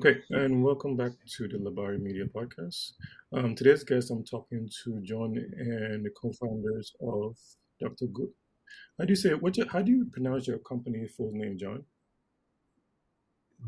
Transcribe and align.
Okay, 0.00 0.22
and 0.30 0.64
welcome 0.64 0.96
back 0.96 1.12
to 1.36 1.46
the 1.46 1.58
Labari 1.58 2.00
Media 2.00 2.24
Podcast. 2.24 2.92
Um, 3.34 3.54
today's 3.54 3.84
guest, 3.84 4.10
I'm 4.10 4.24
talking 4.24 4.66
to 4.82 4.98
John 5.02 5.36
and 5.36 6.02
the 6.02 6.08
co-founders 6.18 6.94
of 7.02 7.36
Dr. 7.78 8.06
Good. 8.06 8.30
How 8.96 9.04
do 9.04 9.10
you 9.12 9.16
say 9.16 9.34
what? 9.34 9.58
How 9.70 9.82
do 9.82 9.92
you 9.92 10.06
pronounce 10.10 10.46
your 10.48 10.56
company 10.60 11.06
full 11.06 11.32
name, 11.32 11.58
John? 11.58 11.84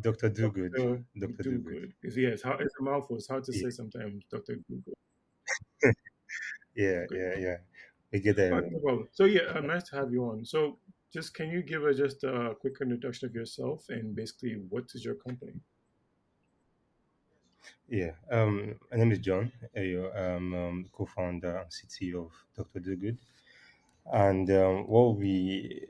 Dr. 0.00 0.30
Dogood. 0.30 0.72
Dr. 0.74 1.04
Dr. 1.20 1.42
Do. 1.42 1.58
Good. 1.58 1.92
It's, 2.02 2.42
how, 2.42 2.52
it's 2.52 2.72
a 2.80 2.82
mouthful. 2.82 3.16
It's 3.16 3.28
hard 3.28 3.44
to 3.44 3.52
Yeah, 3.54 3.64
say 3.64 3.70
sometimes, 3.70 4.24
Dr. 4.30 4.54
Do 4.70 4.82
Good. 4.86 5.94
yeah, 6.74 7.04
Okay. 7.12 7.18
yeah, 7.18 7.38
yeah. 7.38 7.56
We 8.10 8.20
get 8.20 8.38
right, 8.38 8.64
no 8.72 8.78
problem. 8.78 9.08
So 9.12 9.26
yeah, 9.26 9.42
uh, 9.54 9.60
nice 9.60 9.82
to 9.90 9.96
have 9.96 10.10
you 10.10 10.24
on. 10.24 10.46
So 10.46 10.78
just 11.12 11.34
can 11.34 11.50
you 11.50 11.62
give 11.62 11.84
us 11.84 11.98
just 11.98 12.24
a 12.24 12.56
quick 12.58 12.76
introduction 12.80 13.28
of 13.28 13.34
yourself 13.34 13.84
and 13.90 14.16
basically 14.16 14.54
what 14.70 14.84
is 14.94 15.04
your 15.04 15.16
company? 15.16 15.60
Yeah. 17.88 18.12
Um, 18.30 18.74
my 18.90 18.96
name 18.98 19.12
is 19.12 19.18
John. 19.20 19.52
I'm 19.76 20.54
um, 20.54 20.86
co-founder 20.92 21.58
and 21.58 21.70
CTO 21.70 22.14
of 22.26 22.32
Dr. 22.56 22.80
Do 22.80 22.96
Good. 22.96 23.18
And 24.12 24.50
um, 24.50 24.88
what 24.88 25.16
we 25.16 25.86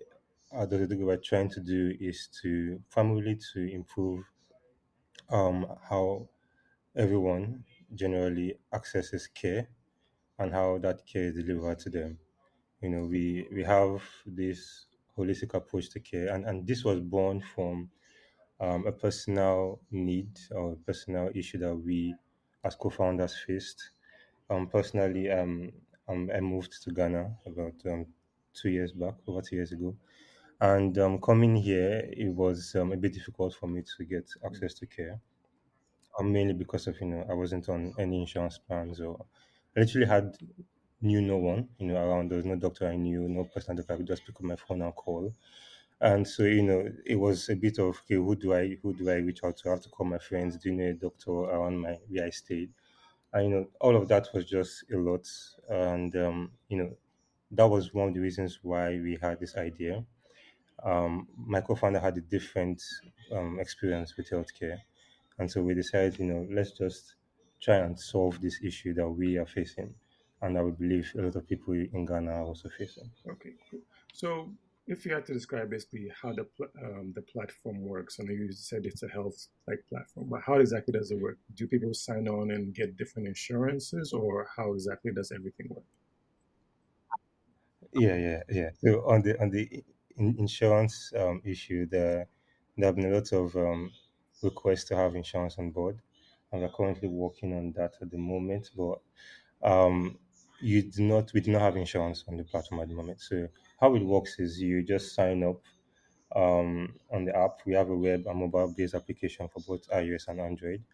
at 0.53 0.71
Dr. 0.71 0.87
Dogood 0.87 1.13
are 1.15 1.17
trying 1.19 1.51
to 1.51 1.61
do 1.61 1.95
is 2.01 2.29
to 2.43 2.81
primarily 2.91 3.39
to 3.55 3.61
improve 3.73 4.25
um, 5.31 5.67
how 5.89 6.29
everyone 6.97 7.65
generally 7.95 8.59
accesses 8.75 9.27
care 9.29 9.69
and 10.39 10.53
how 10.53 10.79
that 10.79 11.07
care 11.07 11.25
is 11.25 11.35
delivered 11.35 11.79
to 11.81 11.91
them. 11.91 12.19
You 12.83 12.91
know, 12.91 13.05
we 13.07 13.49
we 13.53 13.65
have 13.65 14.03
this 14.27 14.87
holistic 15.19 15.55
approach 15.55 15.91
to 15.91 16.01
care, 16.01 16.35
and, 16.35 16.45
and 16.47 16.67
this 16.67 16.85
was 16.85 17.01
born 17.01 17.43
from 17.55 17.91
um, 18.63 18.87
a 18.87 18.93
personal 18.93 19.81
need 19.91 20.33
or 20.53 20.73
a 20.73 20.77
personal 20.89 21.31
issue 21.35 21.59
that 21.59 21.75
we 21.77 22.15
as 22.65 22.75
co-founders 22.77 23.35
faced. 23.47 23.81
Um, 24.51 24.69
personally, 24.69 25.31
um, 25.31 25.73
um, 26.09 26.31
I 26.35 26.41
moved 26.41 26.83
to 26.85 26.91
Ghana 26.93 27.25
about 27.47 27.75
um, 27.87 28.07
two 28.55 28.71
years 28.71 28.93
back, 28.93 29.17
over 29.29 29.43
two 29.43 29.57
years 29.57 29.73
ago, 29.73 29.97
and 30.61 30.97
um, 30.99 31.21
coming 31.21 31.57
here, 31.57 32.09
it 32.13 32.31
was 32.43 32.75
um, 32.77 32.93
a 32.93 32.97
bit 32.99 33.15
difficult 33.15 33.55
for 33.55 33.69
me 33.69 33.83
to 33.97 34.05
get 34.05 34.31
access 34.45 34.75
to 34.75 34.87
care, 34.87 35.21
um, 36.19 36.33
mainly 36.33 36.55
because 36.55 36.87
of 36.87 37.01
you 37.01 37.07
know 37.07 37.27
I 37.29 37.35
wasn't 37.35 37.69
on 37.69 37.95
any 37.99 38.21
insurance 38.21 38.59
plans 38.59 39.01
or 39.01 39.25
I 39.77 39.81
literally 39.81 40.07
had 40.07 40.37
knew 41.01 41.21
no 41.23 41.39
one 41.39 41.69
you 41.79 41.89
know 41.89 41.97
around. 41.97 42.31
There 42.31 42.39
was 42.39 42.47
no 42.47 42.57
doctor 42.57 42.89
I 42.89 42.97
knew, 42.97 43.29
no 43.29 43.45
person 43.45 43.77
that 43.77 43.91
I 43.91 43.97
could 43.97 44.07
just 44.07 44.25
pick 44.27 44.37
up 44.37 44.43
my 44.43 44.57
phone 44.57 44.83
and 44.83 44.95
call. 44.95 45.35
And 46.03 46.29
so, 46.29 46.43
you 46.45 46.63
know, 46.63 46.93
it 47.07 47.17
was 47.17 47.49
a 47.49 47.57
bit 47.57 47.79
of 47.79 48.01
okay, 48.03 48.17
who 48.17 48.37
do 48.37 48.55
I 48.55 48.77
who 48.83 48.93
do 48.95 49.09
I 49.11 49.17
reach 49.29 49.43
out 49.45 49.57
to? 49.59 49.69
I 49.69 49.73
have 49.73 49.83
to 49.83 49.89
call 49.89 50.07
my 50.07 50.19
friends, 50.19 50.59
do 50.59 50.69
you 50.71 50.77
know 50.77 50.91
a 50.91 50.95
doctor 50.95 51.31
around 51.33 51.79
my 51.81 51.95
where 52.11 52.27
I 52.27 52.31
stayed? 52.31 52.73
And 53.33 53.45
you 53.45 53.51
know, 53.55 53.71
all 53.81 53.97
of 53.97 54.09
that 54.09 54.29
was 54.35 54.47
just 54.47 54.91
a 54.93 54.99
lot. 54.99 55.27
And 55.71 56.15
um, 56.17 56.53
you 56.69 56.79
know, 56.79 56.97
that 57.53 57.69
was 57.69 57.95
one 57.95 58.09
of 58.09 58.15
the 58.15 58.21
reasons 58.21 58.61
why 58.65 59.01
we 59.01 59.19
had 59.23 59.41
this 59.41 59.57
idea. 59.57 60.07
Um, 60.83 61.29
my 61.37 61.61
co-founder 61.63 62.01
had 62.01 62.17
a 62.19 62.21
different 62.23 62.83
um, 63.33 63.59
experience 63.61 64.17
with 64.17 64.31
healthcare, 64.31 64.83
and 65.39 65.51
so 65.51 65.63
we 65.63 65.75
decided, 65.75 66.19
you 66.21 66.27
know, 66.27 66.47
let's 66.51 66.73
just 66.73 67.17
try 67.61 67.77
and 67.79 67.99
solve 68.01 68.41
this 68.41 68.63
issue 68.63 68.95
that 68.95 69.09
we 69.09 69.39
are 69.39 69.47
facing, 69.47 69.95
and 70.43 70.59
I 70.59 70.63
believe 70.71 71.13
a 71.17 71.23
lot 71.23 71.37
of 71.37 71.49
people 71.49 71.75
in 71.75 72.07
Ghana 72.07 72.33
are 72.33 72.45
also 72.45 72.69
facing. 72.71 73.11
Okay, 73.27 73.55
cool. 73.71 73.81
So 74.13 74.53
if 74.87 75.05
you 75.07 75.15
had 75.15 75.27
to 75.27 75.35
describe 75.35 75.71
basically 75.71 76.11
how 76.21 76.33
the 76.33 76.45
pl- 76.45 76.73
um, 76.85 77.13
the 77.15 77.23
platform 77.23 77.81
works, 77.83 78.19
I 78.21 78.25
know 78.25 78.33
you 78.33 78.53
said 78.53 78.87
it's 78.87 79.03
a 79.03 79.09
health 79.09 79.49
like 79.69 79.85
platform, 79.89 80.29
but 80.31 80.43
how 80.43 80.55
exactly 80.55 80.93
does 80.93 81.11
it 81.11 81.21
work? 81.21 81.39
Do 81.55 81.67
people 81.69 81.95
sign 81.95 82.29
on 82.29 82.51
and 82.51 82.75
get 82.75 82.97
different 82.97 83.29
insurances, 83.29 84.13
or 84.13 84.49
how 84.57 84.73
exactly 84.75 85.13
does 85.13 85.33
everything 85.33 85.69
work? 85.71 85.85
Yeah, 87.93 88.17
yeah, 88.17 88.43
yeah. 88.49 88.71
So 88.83 89.05
on 89.09 89.23
the 89.23 89.41
on 89.41 89.51
the 89.51 89.85
in 90.17 90.37
insurance 90.39 91.13
um, 91.19 91.43
issue, 91.45 91.87
there 91.87 92.29
there 92.77 92.87
have 92.87 92.97
been 92.97 93.13
a 93.13 93.15
lot 93.15 93.33
of 93.33 93.55
um, 93.57 93.91
requests 94.43 94.85
to 94.85 94.97
have 94.97 95.15
insurance 95.15 95.59
on 95.59 95.71
board, 95.71 96.01
and 96.51 96.63
we're 96.63 96.69
currently 96.71 97.09
working 97.09 97.53
on 97.57 97.73
that 97.73 97.95
at 98.01 98.11
the 98.11 98.19
moment. 98.19 98.71
But 98.77 99.01
um, 99.63 100.19
you 100.61 100.83
do 100.83 101.03
not, 101.03 101.33
we 101.35 101.41
do 101.41 101.51
not 101.53 101.63
have 101.63 101.77
insurance 101.77 102.25
on 102.29 102.37
the 102.37 102.45
platform 102.45 102.81
at 102.81 102.89
the 102.89 102.95
moment. 102.95 103.21
So 103.21 103.49
how 103.83 103.97
it 103.97 104.05
works 104.05 104.41
is 104.41 104.61
you 104.63 104.83
just 104.85 105.15
sign 105.15 105.45
up 105.45 105.61
um, 106.37 106.95
on 107.13 107.25
the 107.27 107.37
app. 107.37 107.61
We 107.67 107.75
have 107.75 107.91
a 107.91 107.97
web 107.97 108.27
and 108.27 108.39
mobile 108.41 108.75
based 108.77 108.95
application 108.95 109.49
for 109.49 109.61
both 109.69 109.89
iOS 109.91 110.29
and 110.29 110.41
Android. 110.41 110.85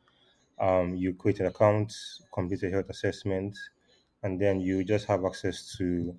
Um, 0.58 0.96
you 0.96 1.14
create 1.14 1.40
an 1.40 1.46
account, 1.46 1.92
complete 2.32 2.62
a 2.64 2.70
health 2.70 2.90
assessment, 2.90 3.56
and 4.22 4.40
then 4.40 4.60
you 4.60 4.84
just 4.84 5.06
have 5.06 5.24
access 5.24 5.76
to 5.78 6.16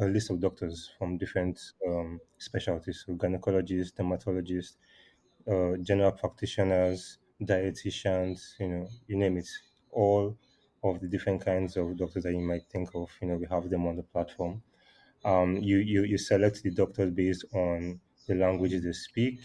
a 0.00 0.06
list 0.06 0.30
of 0.30 0.40
doctors 0.40 0.90
from 0.98 1.18
different 1.18 1.60
um, 1.86 2.20
specialties, 2.38 3.04
so 3.06 3.14
gynecologists, 3.14 3.92
dermatologists, 3.94 4.76
uh, 5.48 5.76
general 5.82 6.12
practitioners, 6.12 7.18
dietitians, 7.42 8.58
you 8.60 8.68
know, 8.68 8.88
you 9.08 9.16
name 9.16 9.38
it, 9.38 9.48
all 9.92 10.36
of 10.84 11.00
the 11.00 11.08
different 11.08 11.44
kinds 11.44 11.76
of 11.76 11.96
doctors 11.96 12.24
that 12.24 12.32
you 12.32 12.40
might 12.40 12.66
think 12.70 12.90
of, 12.94 13.10
you 13.22 13.28
know, 13.28 13.36
we 13.36 13.46
have 13.50 13.70
them 13.70 13.86
on 13.86 13.96
the 13.96 14.02
platform. 14.04 14.62
Um, 15.24 15.56
you, 15.62 15.78
you, 15.78 16.04
you 16.04 16.18
select 16.18 16.62
the 16.62 16.70
doctors 16.70 17.10
based 17.10 17.44
on 17.54 18.00
the 18.26 18.34
languages 18.34 18.84
they 18.84 18.92
speak. 18.92 19.40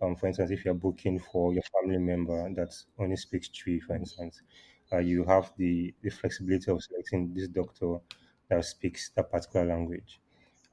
Um, 0.00 0.14
for 0.16 0.28
instance, 0.28 0.50
if 0.50 0.64
you're 0.64 0.74
booking 0.74 1.18
for 1.18 1.52
your 1.52 1.62
family 1.74 1.98
member 1.98 2.52
that 2.54 2.72
only 2.98 3.16
speaks 3.16 3.48
Twi, 3.48 3.80
for 3.80 3.96
instance, 3.96 4.42
uh, 4.92 4.98
you 4.98 5.24
have 5.24 5.52
the, 5.56 5.92
the 6.02 6.10
flexibility 6.10 6.70
of 6.70 6.82
selecting 6.82 7.34
this 7.34 7.48
doctor 7.48 7.98
that 8.48 8.64
speaks 8.64 9.10
that 9.10 9.30
particular 9.30 9.66
language 9.66 10.20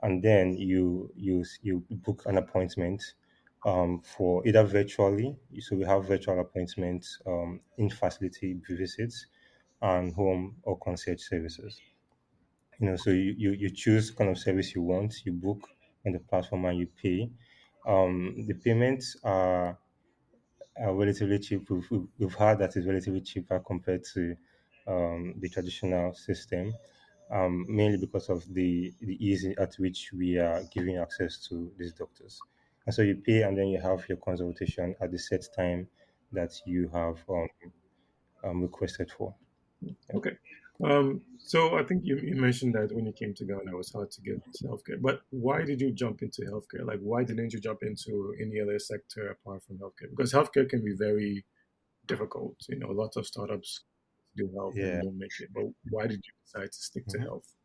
and 0.02 0.24
then 0.24 0.54
you 0.54 1.12
you 1.16 1.44
you 1.62 1.84
book 1.92 2.24
an 2.26 2.38
appointment 2.38 3.16
um, 3.66 4.02
for 4.02 4.46
either 4.48 4.64
virtually. 4.64 5.36
So 5.60 5.76
we 5.76 5.86
have 5.86 6.08
virtual 6.08 6.40
appointments, 6.40 7.20
um, 7.26 7.62
in 7.78 7.90
facility 7.90 8.60
visits, 8.68 9.28
and 9.82 10.14
home 10.14 10.58
or 10.64 10.78
concierge 10.78 11.22
services. 11.24 11.82
You 12.80 12.88
know, 12.90 12.96
so 12.97 13.09
you, 13.12 13.36
you 13.38 13.52
you 13.52 13.69
choose 13.69 14.12
kind 14.12 14.30
of 14.30 14.38
service 14.38 14.75
you 14.75 14.81
want, 14.81 15.25
you 15.25 15.34
book 15.34 15.69
on 16.06 16.12
the 16.13 16.19
platform, 16.19 16.66
and 16.66 16.78
you 16.80 16.88
pay. 16.88 17.30
Um, 17.86 18.46
the 18.47 18.56
payments 18.56 19.18
are, 19.24 19.78
are 20.81 20.94
relatively 20.96 21.40
cheap. 21.40 21.69
We've, 21.69 21.90
we've 22.18 22.34
heard 22.34 22.59
that 22.59 22.75
it's 22.75 22.85
relatively 22.85 23.22
cheaper 23.22 23.59
compared 23.59 24.03
to 24.14 24.35
um, 24.88 25.35
the 25.40 25.50
traditional 25.50 26.14
system 26.14 26.74
um, 27.31 27.66
mainly 27.69 27.97
because 27.97 28.30
of 28.30 28.46
the, 28.53 28.94
the 29.02 29.18
ease 29.25 29.46
at 29.58 29.75
which 29.75 30.14
we 30.14 30.40
are 30.40 30.64
giving 30.74 30.97
access 30.97 31.46
to 31.50 31.74
these 31.78 31.94
doctors. 31.94 32.41
And 32.85 32.96
so 32.96 33.03
you 33.03 33.18
pay 33.18 33.44
and 33.44 33.58
then 33.58 33.68
you 33.68 33.81
have 33.81 34.08
your 34.09 34.18
consultation 34.19 34.96
at 35.02 35.12
the 35.12 35.19
set 35.19 35.46
time 35.56 35.90
that 36.31 36.53
you 36.66 36.90
have 36.90 37.19
um, 37.30 37.50
um, 38.44 38.62
requested 38.62 39.12
for. 39.12 39.35
Okay. 40.14 40.38
Um, 40.84 41.24
so 41.38 41.78
I 41.78 41.84
think 41.84 42.03
you, 42.06 42.18
you 42.18 42.36
mentioned 42.36 42.75
that 42.75 42.91
when 42.91 43.06
you 43.06 43.13
came 43.13 43.34
to 43.36 43.46
Ghana, 43.46 43.72
it 43.72 43.75
was 43.75 43.91
hard 43.91 44.12
to 44.12 44.22
get 44.22 44.41
into 44.46 44.66
healthcare. 44.66 45.02
But 45.02 45.22
why 45.30 45.63
did 45.63 45.80
you 45.80 45.91
jump 45.91 46.22
into 46.22 46.41
healthcare? 46.44 46.86
Like, 46.86 47.00
why 47.00 47.24
didn't 47.24 47.53
you 47.53 47.59
jump 47.59 47.84
into 47.84 48.36
any 48.41 48.59
other 48.59 48.78
sector 48.80 49.30
apart 49.30 49.64
from 49.64 49.78
healthcare? 49.80 50.09
Because 50.09 50.34
healthcare 50.34 50.68
can 50.69 50.84
be 50.84 50.94
very 50.97 51.46
difficult. 52.08 52.58
You 52.69 52.80
know, 52.80 52.90
lots 52.91 53.17
of 53.17 53.28
startups 53.28 53.85
do 54.35 54.52
health 54.55 54.78
and 54.84 55.02
don't 55.02 55.17
make 55.17 55.40
it. 55.40 55.52
But 55.53 55.66
why 55.90 56.08
did 56.08 56.22
you 56.26 56.34
decide 56.46 56.72
to 56.73 56.79
stick 56.84 57.08
to 57.09 57.20
Mhm. 57.20 57.26
health? 57.26 57.55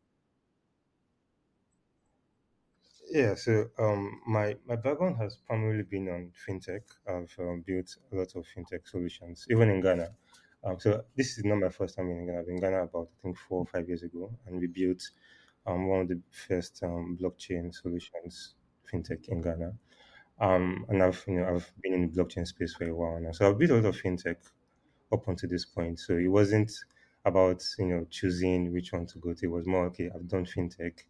Yeah, 3.11 3.35
so 3.35 3.69
um, 3.77 4.21
my 4.25 4.57
my 4.65 4.75
background 4.75 5.17
has 5.17 5.35
primarily 5.37 5.83
been 5.83 6.07
on 6.09 6.31
fintech. 6.31 6.83
I've 7.07 7.35
um, 7.37 7.61
built 7.61 7.97
a 8.11 8.15
lot 8.15 8.33
of 8.35 8.45
fintech 8.47 8.87
solutions, 8.87 9.45
even 9.51 9.69
in 9.69 9.81
Ghana. 9.81 10.15
Um, 10.63 10.79
so 10.79 11.05
this 11.15 11.37
is 11.37 11.45
not 11.45 11.57
my 11.57 11.69
first 11.69 11.95
time 11.95 12.09
in 12.09 12.25
Ghana. 12.25 12.39
I've 12.39 12.45
been 12.45 12.55
in 12.55 12.61
Ghana 12.61 12.83
about 12.83 13.09
I 13.19 13.21
think 13.21 13.37
four 13.37 13.59
or 13.59 13.65
five 13.65 13.87
years 13.87 14.03
ago, 14.03 14.31
and 14.45 14.59
we 14.59 14.67
built 14.67 15.09
um, 15.65 15.87
one 15.87 16.01
of 16.01 16.07
the 16.07 16.21
first 16.29 16.83
um, 16.83 17.17
blockchain 17.21 17.73
solutions 17.73 18.55
fintech 18.91 19.27
in 19.29 19.41
Ghana. 19.41 19.73
Um, 20.39 20.85
and 20.89 21.03
I've 21.03 21.23
you 21.27 21.35
know 21.35 21.47
I've 21.55 21.71
been 21.81 21.93
in 21.93 22.01
the 22.11 22.23
blockchain 22.23 22.47
space 22.47 22.73
for 22.75 22.87
a 22.89 22.95
while 22.95 23.19
now, 23.21 23.31
so 23.31 23.49
I've 23.49 23.57
built 23.59 23.71
a 23.71 23.75
lot 23.75 23.85
of 23.85 23.95
fintech 24.01 24.37
up 25.11 25.27
until 25.27 25.49
this 25.49 25.65
point. 25.65 25.99
So 25.99 26.15
it 26.17 26.27
wasn't 26.27 26.71
about 27.25 27.63
you 27.77 27.87
know 27.87 28.05
choosing 28.09 28.73
which 28.73 28.93
one 28.93 29.05
to 29.07 29.19
go 29.19 29.33
to. 29.33 29.45
It 29.45 29.49
was 29.49 29.67
more 29.67 29.85
okay. 29.87 30.09
I've 30.13 30.27
done 30.27 30.45
fintech. 30.45 31.03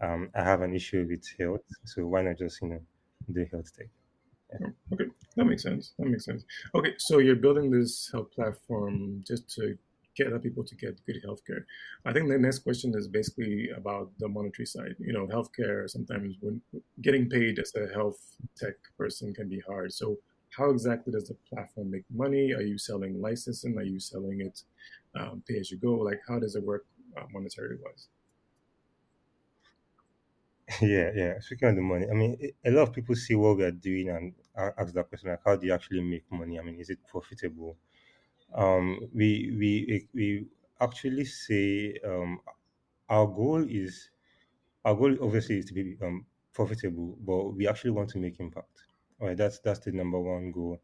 Um, 0.00 0.30
I 0.34 0.42
have 0.44 0.62
an 0.62 0.74
issue 0.74 1.06
with 1.08 1.24
health, 1.38 1.64
so 1.84 2.06
why 2.06 2.22
not 2.22 2.38
just 2.38 2.62
you 2.62 2.68
know 2.68 2.82
do 3.32 3.46
health 3.52 3.76
tech? 3.76 3.88
Yeah. 4.52 4.68
Okay, 4.92 5.11
that 5.36 5.44
makes 5.44 5.62
sense. 5.62 5.92
That 5.98 6.06
makes 6.06 6.24
sense. 6.24 6.44
Okay, 6.74 6.94
so 6.98 7.18
you're 7.18 7.36
building 7.36 7.70
this 7.70 8.10
health 8.12 8.30
platform 8.32 9.24
just 9.26 9.48
to 9.56 9.78
get 10.14 10.26
other 10.26 10.38
people 10.38 10.62
to 10.64 10.74
get 10.76 11.00
good 11.06 11.16
healthcare. 11.26 11.64
I 12.04 12.12
think 12.12 12.28
the 12.28 12.38
next 12.38 12.60
question 12.60 12.92
is 12.94 13.08
basically 13.08 13.70
about 13.70 14.10
the 14.18 14.28
monetary 14.28 14.66
side. 14.66 14.94
You 14.98 15.12
know, 15.12 15.26
healthcare 15.26 15.88
sometimes 15.88 16.36
when 16.40 16.60
getting 17.00 17.28
paid 17.30 17.58
as 17.58 17.74
a 17.74 17.92
health 17.92 18.18
tech 18.56 18.74
person 18.98 19.32
can 19.32 19.48
be 19.48 19.60
hard. 19.60 19.92
So 19.92 20.18
how 20.50 20.70
exactly 20.70 21.12
does 21.12 21.28
the 21.28 21.36
platform 21.48 21.90
make 21.90 22.04
money? 22.12 22.52
Are 22.52 22.60
you 22.60 22.76
selling 22.76 23.20
licensing? 23.20 23.78
Are 23.78 23.82
you 23.82 23.98
selling 24.00 24.40
it 24.42 24.62
um, 25.18 25.42
pay 25.48 25.58
as 25.58 25.70
you 25.70 25.78
go? 25.78 25.94
Like, 25.94 26.20
how 26.28 26.38
does 26.38 26.56
it 26.56 26.62
work 26.62 26.84
uh, 27.16 27.24
monetary 27.32 27.78
wise? 27.82 28.08
Yeah, 30.80 31.10
yeah. 31.14 31.40
Speaking 31.40 31.68
of 31.68 31.76
the 31.76 31.82
money, 31.82 32.06
I 32.10 32.14
mean, 32.14 32.36
a 32.64 32.70
lot 32.70 32.88
of 32.88 32.92
people 32.94 33.14
see 33.14 33.34
what 33.34 33.56
we 33.56 33.64
are 33.64 33.70
doing 33.70 34.08
and 34.08 34.34
ask 34.56 34.94
that 34.94 35.08
question 35.08 35.30
like, 35.30 35.40
how 35.44 35.56
do 35.56 35.66
you 35.66 35.72
actually 35.74 36.02
make 36.02 36.30
money? 36.30 36.58
I 36.58 36.62
mean, 36.62 36.76
is 36.76 36.90
it 36.90 36.98
profitable? 37.06 37.76
Um, 38.54 39.00
we 39.14 39.54
we 39.58 40.08
we 40.14 40.46
actually 40.80 41.24
say 41.24 41.98
um, 42.04 42.40
our 43.08 43.26
goal 43.26 43.66
is 43.68 44.10
our 44.84 44.94
goal 44.94 45.16
obviously 45.22 45.58
is 45.58 45.66
to 45.66 45.74
be 45.74 45.96
um, 46.02 46.26
profitable, 46.52 47.16
but 47.20 47.50
we 47.56 47.68
actually 47.68 47.90
want 47.92 48.10
to 48.10 48.18
make 48.18 48.40
impact. 48.40 48.84
Right, 49.20 49.36
that's 49.36 49.60
that's 49.60 49.80
the 49.80 49.92
number 49.92 50.18
one 50.18 50.50
goal, 50.50 50.80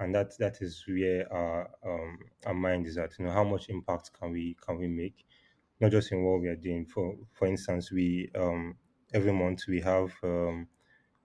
and 0.00 0.14
that 0.14 0.36
that 0.38 0.62
is 0.62 0.84
where 0.88 1.32
our 1.32 1.70
um, 1.84 2.18
our 2.46 2.54
mind 2.54 2.86
is 2.86 2.98
at. 2.98 3.18
You 3.18 3.26
know, 3.26 3.32
how 3.32 3.44
much 3.44 3.68
impact 3.68 4.12
can 4.18 4.32
we 4.32 4.56
can 4.66 4.78
we 4.78 4.88
make? 4.88 5.26
Not 5.80 5.92
just 5.92 6.12
in 6.12 6.24
what 6.24 6.40
we 6.40 6.48
are 6.48 6.56
doing. 6.56 6.86
For 6.86 7.16
for 7.32 7.46
instance, 7.46 7.92
we 7.92 8.30
um, 8.34 8.76
every 9.14 9.32
month 9.32 9.66
we 9.68 9.80
have 9.82 10.12
um, 10.22 10.68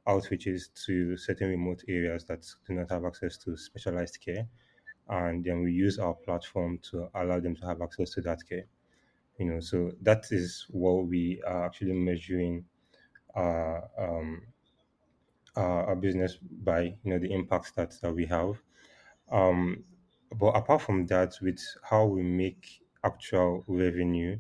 outreaches 0.10 0.74
to 0.86 1.16
certain 1.18 1.50
remote 1.50 1.84
areas 1.88 2.26
that 2.26 2.46
do 2.68 2.74
not 2.74 2.90
have 2.92 3.06
access 3.06 3.38
to 3.38 3.56
specialized 3.56 4.20
care, 4.20 4.48
and 5.08 5.44
then 5.46 5.64
we 5.64 5.72
use 5.72 6.00
our 6.00 6.16
platform 6.16 6.80
to 6.90 7.10
allow 7.16 7.40
them 7.40 7.56
to 7.56 7.66
have 7.68 7.82
access 7.82 8.10
to 8.12 8.22
that 8.22 8.40
care. 8.50 8.66
You 9.38 9.46
know, 9.46 9.60
so 9.60 9.92
that 10.02 10.26
is 10.32 10.66
what 10.70 11.08
we 11.08 11.42
are 11.48 11.66
actually 11.66 11.94
measuring 11.94 12.66
our 13.36 13.90
um, 13.98 14.42
our 15.56 15.96
business 15.96 16.38
by. 16.42 16.82
You 17.04 17.12
know, 17.12 17.20
the 17.20 17.32
impacts 17.34 17.72
that, 17.74 17.94
that 18.02 18.14
we 18.14 18.26
have. 18.26 18.62
Um, 19.32 19.84
but 20.38 20.50
apart 20.56 20.82
from 20.82 21.06
that, 21.08 21.36
with 21.42 21.60
how 21.84 22.06
we 22.06 22.24
make 22.24 22.82
actual 23.04 23.64
revenue, 23.68 24.38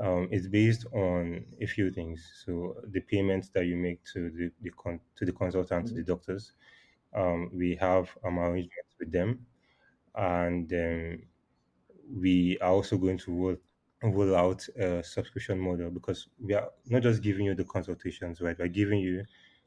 um, 0.00 0.28
it's 0.30 0.48
based 0.48 0.86
on 0.92 1.44
a 1.60 1.66
few 1.66 1.90
things. 1.90 2.42
So 2.44 2.76
the 2.88 3.00
payments 3.00 3.50
that 3.50 3.66
you 3.66 3.76
make 3.76 4.04
to 4.14 4.30
the, 4.30 4.52
the 4.60 4.70
con- 4.70 5.00
to 5.16 5.24
the 5.24 5.32
consultant, 5.32 5.88
to 5.88 5.94
hmm 5.94 5.98
the 5.98 6.02
doctors, 6.04 6.52
um, 7.14 7.50
we 7.54 7.76
have 7.76 8.16
um, 8.24 8.38
arrangements 8.38 8.96
with 8.98 9.12
them, 9.12 9.46
and 10.14 10.72
um, 10.72 11.22
we 12.10 12.58
are 12.60 12.70
also 12.70 12.96
going 12.96 13.18
to 13.18 13.32
roll, 13.32 13.56
roll 14.02 14.36
out 14.36 14.66
a 14.76 15.02
subscription 15.02 15.58
model 15.58 15.90
because 15.90 16.28
we 16.40 16.54
are 16.54 16.70
not 16.86 17.02
just 17.02 17.22
giving 17.22 17.46
you 17.46 17.54
the 17.54 17.64
consultations, 17.64 18.40
right? 18.40 18.58
We're 18.58 18.68
giving 18.68 19.00
you, 19.00 19.24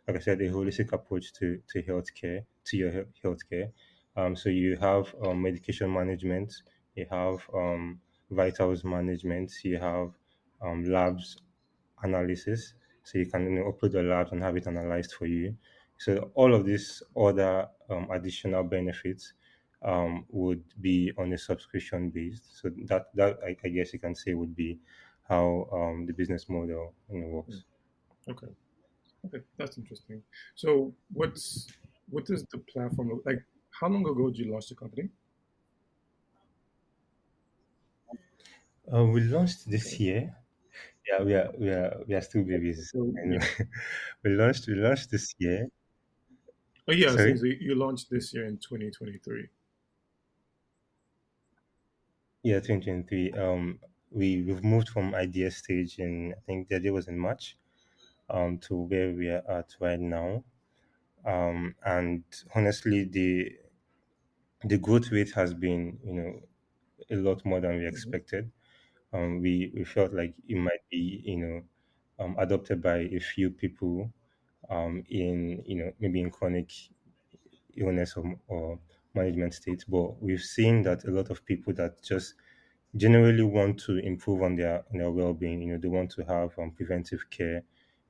like 0.07 0.17
I 0.17 0.19
said, 0.19 0.41
a 0.41 0.49
holistic 0.49 0.91
approach 0.93 1.33
to, 1.33 1.61
to 1.69 1.83
healthcare, 1.83 2.45
to 2.65 2.77
your 2.77 2.91
he- 2.91 3.03
healthcare. 3.23 3.71
Um, 4.15 4.35
so 4.35 4.49
you 4.49 4.77
have 4.77 5.13
um, 5.23 5.41
medication 5.41 5.93
management, 5.93 6.53
you 6.95 7.05
have 7.09 7.47
um, 7.53 8.01
vitals 8.29 8.83
management, 8.83 9.51
you 9.63 9.77
have 9.77 10.11
um, 10.61 10.83
labs 10.83 11.38
analysis. 12.03 12.73
So 13.03 13.17
you 13.17 13.25
can 13.25 13.44
you 13.44 13.59
know, 13.59 13.71
upload 13.71 13.94
your 13.94 14.03
labs 14.03 14.31
and 14.31 14.44
have 14.44 14.56
it 14.57 14.67
analyzed 14.67 15.13
for 15.13 15.25
you. 15.25 15.56
So 15.97 16.31
all 16.33 16.53
of 16.53 16.65
these 16.65 17.03
other 17.15 17.67
um, 17.89 18.09
additional 18.11 18.63
benefits 18.63 19.33
um, 19.83 20.25
would 20.29 20.63
be 20.81 21.11
on 21.17 21.33
a 21.33 21.38
subscription 21.38 22.09
based. 22.09 22.61
So 22.61 22.69
that 22.85 23.07
that 23.15 23.39
I, 23.45 23.56
I 23.63 23.69
guess 23.69 23.94
you 23.94 24.00
can 24.00 24.15
say 24.15 24.33
would 24.33 24.56
be 24.56 24.79
how 25.27 25.67
um, 25.71 26.06
the 26.06 26.13
business 26.13 26.50
model 26.50 26.94
you 27.11 27.19
know, 27.19 27.27
works. 27.27 27.63
Okay, 28.29 28.47
okay, 29.25 29.44
that's 29.57 29.77
interesting. 29.77 30.21
So, 30.56 30.94
what's 31.13 31.67
what 32.09 32.25
does 32.25 32.45
the 32.51 32.59
platform 32.59 33.21
like? 33.25 33.44
How 33.71 33.88
long 33.88 34.07
ago 34.07 34.29
did 34.29 34.39
you 34.39 34.51
launch 34.51 34.69
the 34.69 34.75
company? 34.75 35.09
Uh, 38.91 39.06
we 39.06 39.21
launched 39.21 39.69
this 39.69 40.00
year. 40.00 40.35
Yeah, 41.07 41.23
we 41.23 41.33
are 41.35 41.51
we 41.57 41.69
are 41.69 42.03
we 42.07 42.13
are 42.15 42.21
still 42.21 42.43
babies. 42.43 42.93
so 42.93 43.13
I 43.17 43.25
know. 43.25 43.39
we 44.23 44.31
launched 44.31 44.67
we 44.67 44.75
launched 44.75 45.11
this 45.11 45.33
year. 45.39 45.67
oh 46.87 46.91
yeah, 46.91 47.09
I 47.09 47.11
was 47.13 47.23
saying 47.23 47.37
Sorry. 47.37 47.37
so 47.37 47.45
you 47.45 47.73
launched 47.75 48.09
this 48.09 48.33
year 48.33 48.45
in 48.45 48.57
2023. 48.57 49.47
Yeah, 52.43 52.59
2023. 52.59 53.31
Um, 53.33 53.79
we 54.11 54.41
we've 54.41 54.63
moved 54.63 54.89
from 54.89 55.13
idea 55.13 55.51
stage 55.51 55.99
in 55.99 56.33
I 56.35 56.39
think 56.41 56.67
the 56.69 56.75
idea 56.77 56.91
was 56.93 57.07
in 57.07 57.17
March 57.19 57.57
um 58.29 58.59
to 58.59 58.75
where 58.77 59.11
we 59.13 59.29
are 59.29 59.45
at 59.59 59.75
right 59.81 59.99
now. 59.99 60.43
Um, 61.25 61.75
and 61.85 62.23
honestly, 62.55 63.05
the 63.05 63.59
the 64.63 64.77
growth 64.77 65.11
rate 65.11 65.31
has 65.31 65.53
been 65.53 65.99
you 66.03 66.13
know 66.13 66.41
a 67.11 67.15
lot 67.17 67.45
more 67.45 67.61
than 67.61 67.77
we 67.79 67.87
hmm 67.89 68.13
expected. 68.13 68.51
Um, 69.13 69.41
we 69.41 69.71
we 69.75 69.83
felt 69.85 70.13
like 70.13 70.35
it 70.47 70.57
might 70.57 70.83
be 70.91 71.21
you 71.25 71.38
know 71.38 71.63
um, 72.19 72.35
adopted 72.39 72.81
by 72.81 72.97
a 73.00 73.19
few 73.19 73.50
people 73.50 74.11
um, 74.69 75.03
in 75.09 75.63
you 75.65 75.75
know 75.77 75.94
maybe 76.00 76.21
in 76.21 76.31
chronic 76.31 76.71
illness 77.77 78.15
or, 78.17 78.35
or 78.47 78.79
management 79.13 79.53
state, 79.53 79.83
but 79.88 80.21
we've 80.21 80.41
seen 80.41 80.83
that 80.83 81.03
a 81.06 81.11
lot 81.11 81.29
of 81.29 81.45
people 81.45 81.73
that 81.73 82.01
just 82.03 82.35
generally 82.95 83.44
want 83.44 83.79
to 83.79 83.97
improve 84.00 84.41
on 84.44 84.56
their 84.56 84.85
on 84.91 84.97
their 85.00 85.11
well-being. 85.11 85.61
You 85.61 85.73
know, 85.73 85.79
they 85.79 85.88
want 85.88 86.11
to 86.11 86.23
have 86.25 86.57
um, 86.59 86.71
preventive 86.71 87.29
care. 87.29 87.63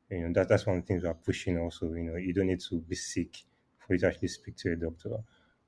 You 0.09 0.27
know, 0.27 0.33
that 0.33 0.49
that's 0.49 0.65
one 0.65 0.77
of 0.77 0.83
the 0.83 0.87
things 0.87 1.03
we 1.03 1.09
are 1.09 1.13
pushing. 1.15 1.57
Also, 1.59 1.93
you 1.93 2.03
know, 2.03 2.15
you 2.17 2.33
don't 2.33 2.47
need 2.47 2.61
to 2.61 2.79
be 2.81 2.95
sick 2.95 3.43
for 3.79 3.93
you 3.93 3.99
to 3.99 4.07
actually 4.07 4.29
speak 4.29 4.57
to 4.57 4.73
a 4.73 4.75
doctor 4.75 5.17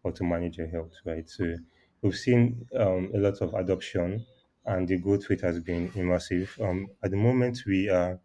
or 0.04 0.12
to 0.12 0.24
manage 0.24 0.58
your 0.58 0.68
health, 0.68 0.94
right? 1.06 1.30
So 1.30 1.56
we've 2.02 2.18
seen 2.18 2.68
um, 2.76 3.12
a 3.14 3.18
lot 3.20 3.42
of 3.42 3.54
adoption, 3.54 4.26
and 4.66 4.88
the 4.88 4.98
growth 4.98 5.30
rate 5.30 5.42
has 5.42 5.60
been 5.60 5.90
immersive. 5.92 6.60
Um, 6.62 6.88
at 7.04 7.12
the 7.12 7.18
moment, 7.18 7.64
we 7.66 7.90
are 7.90 8.20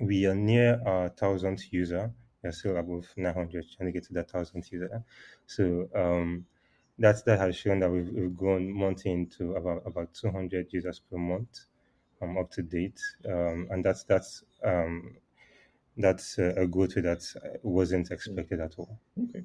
we 0.00 0.26
are 0.26 0.34
near 0.34 0.80
our 0.86 1.08
thousandth 1.10 1.72
user. 1.72 2.12
We 2.42 2.48
are 2.48 2.52
still 2.52 2.76
above 2.76 3.06
900, 3.16 3.64
trying 3.76 3.86
to 3.88 3.92
get 3.92 4.04
to 4.04 4.12
that 4.14 4.30
thousandth 4.30 4.72
user. 4.72 5.04
So 5.46 5.88
um, 5.94 6.46
that 6.98 7.24
that 7.24 7.38
has 7.38 7.56
shown 7.56 7.80
that 7.80 7.90
we've, 7.90 8.08
we've 8.08 8.36
grown 8.36 8.72
monthly 8.72 9.12
into 9.12 9.54
about 9.54 9.82
about 9.86 10.14
200 10.14 10.72
users 10.72 11.00
per 11.00 11.18
month 11.18 11.66
um, 12.20 12.38
up 12.38 12.50
to 12.52 12.62
date, 12.62 13.00
um, 13.26 13.68
and 13.70 13.84
that's 13.84 14.04
that's 14.04 14.44
um, 14.64 15.16
that's 15.96 16.38
a, 16.38 16.50
a 16.56 16.66
growth 16.66 16.96
rate 16.96 17.02
that 17.02 17.60
wasn't 17.62 18.10
expected 18.10 18.60
at 18.60 18.74
all. 18.78 18.98
Okay, 19.24 19.44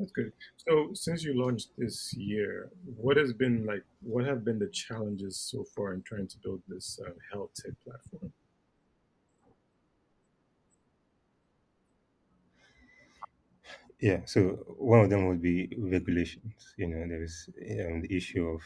that's 0.00 0.12
good. 0.12 0.32
So, 0.56 0.94
since 0.94 1.22
you 1.24 1.34
launched 1.34 1.70
this 1.78 2.14
year, 2.14 2.70
what 2.96 3.16
has 3.18 3.32
been 3.32 3.64
like? 3.66 3.84
What 4.02 4.24
have 4.26 4.44
been 4.44 4.58
the 4.58 4.68
challenges 4.68 5.38
so 5.38 5.64
far 5.64 5.94
in 5.94 6.02
trying 6.02 6.28
to 6.28 6.38
build 6.38 6.62
this 6.68 6.98
uh, 7.06 7.12
health 7.32 7.52
tech 7.54 7.74
platform? 7.84 8.32
Yeah, 14.00 14.24
so 14.24 14.50
one 14.78 15.00
of 15.00 15.10
them 15.10 15.26
would 15.28 15.42
be 15.42 15.74
regulations. 15.78 16.74
You 16.78 16.88
know, 16.88 17.06
there's 17.06 17.48
um, 17.86 18.00
the 18.00 18.08
issue 18.16 18.46
of 18.48 18.62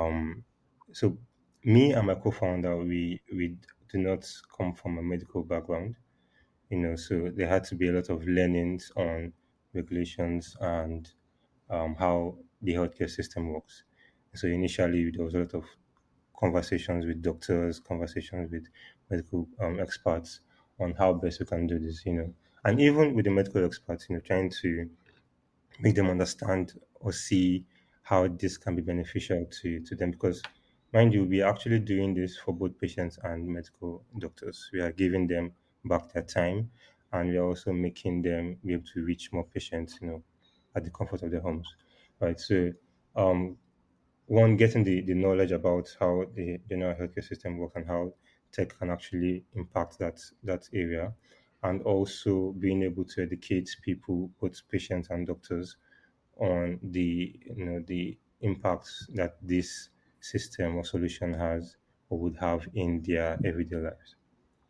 um, 0.00 0.44
so 0.92 1.18
me 1.64 1.92
and 1.92 2.06
my 2.08 2.16
co-founder, 2.16 2.76
we 2.78 3.20
we 3.34 3.58
do 3.90 3.98
not 3.98 4.30
come 4.56 4.74
from 4.74 4.98
a 4.98 5.02
medical 5.02 5.44
background. 5.44 5.96
You 6.70 6.78
know, 6.80 6.96
so 6.96 7.30
there 7.34 7.48
had 7.48 7.64
to 7.66 7.76
be 7.76 7.88
a 7.88 7.92
lot 7.92 8.10
of 8.10 8.26
learnings 8.26 8.92
on 8.96 9.34
regulations 9.78 10.56
and 10.60 11.12
um, 11.70 11.94
how 11.96 12.38
the 12.62 12.74
healthcare 12.74 13.10
system 13.10 13.52
works. 13.54 13.84
So 14.34 14.48
initially, 14.48 15.10
there 15.10 15.24
was 15.24 15.34
a 15.34 15.40
lot 15.40 15.54
of 15.54 15.66
conversations 16.36 17.06
with 17.06 17.22
doctors, 17.22 17.80
conversations 17.80 18.50
with 18.50 18.66
medical 19.10 19.48
um, 19.60 19.80
experts 19.80 20.40
on 20.80 20.92
how 20.94 21.14
best 21.14 21.40
we 21.40 21.46
can 21.46 21.66
do 21.66 21.78
this. 21.78 22.06
You 22.06 22.14
know, 22.14 22.34
and 22.64 22.80
even 22.80 23.14
with 23.14 23.24
the 23.26 23.30
medical 23.30 23.64
experts, 23.64 24.08
you 24.08 24.16
know, 24.16 24.20
trying 24.22 24.50
to 24.62 24.90
make 25.80 25.94
them 25.94 26.08
understand 26.08 26.80
or 27.00 27.12
see 27.12 27.64
how 28.02 28.26
this 28.28 28.56
can 28.56 28.74
be 28.76 28.82
beneficial 28.82 29.44
to, 29.46 29.80
to 29.80 29.94
them 29.94 30.10
because 30.10 30.42
mind 30.92 31.12
you 31.12 31.24
we 31.24 31.42
are 31.42 31.50
actually 31.52 31.78
doing 31.78 32.14
this 32.14 32.36
for 32.38 32.52
both 32.52 32.78
patients 32.78 33.18
and 33.22 33.46
medical 33.46 34.04
doctors 34.18 34.70
we 34.72 34.80
are 34.80 34.92
giving 34.92 35.26
them 35.26 35.52
back 35.84 36.12
their 36.12 36.22
time 36.22 36.70
and 37.12 37.30
we 37.30 37.36
are 37.36 37.46
also 37.46 37.72
making 37.72 38.22
them 38.22 38.58
be 38.64 38.74
able 38.74 38.84
to 38.86 39.04
reach 39.04 39.32
more 39.32 39.44
patients 39.44 39.98
you 40.00 40.08
know 40.08 40.22
at 40.74 40.84
the 40.84 40.90
comfort 40.90 41.22
of 41.22 41.30
their 41.30 41.40
homes 41.40 41.74
right 42.20 42.40
so 42.40 42.72
um 43.16 43.58
one 44.26 44.56
getting 44.56 44.84
the, 44.84 45.00
the 45.02 45.14
knowledge 45.14 45.52
about 45.52 45.96
how 46.00 46.24
the 46.34 46.58
general 46.68 46.94
healthcare 46.94 47.24
system 47.24 47.58
works 47.58 47.76
and 47.76 47.86
how 47.86 48.12
tech 48.52 48.78
can 48.78 48.90
actually 48.90 49.44
impact 49.54 49.98
that 49.98 50.20
that 50.42 50.68
area 50.72 51.14
and 51.62 51.82
also 51.82 52.52
being 52.52 52.82
able 52.82 53.04
to 53.04 53.22
educate 53.22 53.76
people 53.82 54.30
both 54.40 54.66
patients 54.68 55.08
and 55.10 55.26
doctors 55.26 55.76
on 56.38 56.78
the 56.82 57.38
you 57.56 57.64
know 57.64 57.80
the 57.80 58.18
impacts 58.40 59.06
that 59.14 59.36
this 59.42 59.90
system 60.20 60.76
or 60.76 60.84
solution 60.84 61.34
has 61.34 61.76
or 62.10 62.18
would 62.18 62.36
have 62.36 62.68
in 62.74 63.02
their 63.02 63.38
everyday 63.44 63.76
lives. 63.76 64.16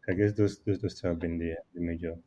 I 0.09 0.15
guess 0.15 0.33
those 0.35 0.61
those, 0.61 0.81
those 0.81 1.01
have 1.03 1.19
been 1.21 1.39
the, 1.39 1.57
the 1.75 1.81
major 1.81 2.19